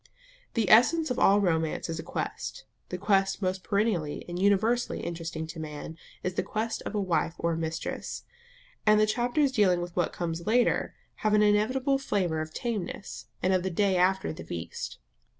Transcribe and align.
The 0.55 0.67
essence 0.71 1.11
of 1.11 1.19
all 1.19 1.39
romance 1.39 1.87
is 1.87 1.99
a 1.99 2.01
quest; 2.01 2.65
the 2.89 2.97
quest 2.97 3.39
most 3.39 3.63
perennially 3.63 4.25
and 4.27 4.41
universally 4.41 5.01
interesting 5.01 5.45
to 5.45 5.59
man 5.59 5.95
is 6.23 6.33
the 6.33 6.41
quest 6.41 6.81
of 6.87 6.95
a 6.95 6.99
wife 6.99 7.35
or 7.37 7.51
a 7.53 7.55
mistress; 7.55 8.23
and 8.83 8.99
the 8.99 9.05
chapters 9.05 9.51
dealing 9.51 9.79
with 9.79 9.95
what 9.95 10.11
comes 10.11 10.47
later 10.47 10.95
have 11.17 11.35
an 11.35 11.43
inevitable 11.43 11.99
flavour 11.99 12.41
of 12.41 12.51
tameness, 12.51 13.27
and 13.43 13.53
of 13.53 13.61
the 13.61 13.69
day 13.69 13.95
after 13.95 14.33
the 14.33 14.43
feast. 14.43 14.97